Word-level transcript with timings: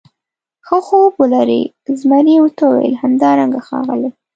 ښه 0.67 0.77
خوب 0.85 1.11
ولرې، 1.21 1.61
زمري 1.99 2.35
ورته 2.41 2.63
وویل: 2.67 2.95
همدارنګه 3.03 3.59
ښاغلی. 3.67 4.09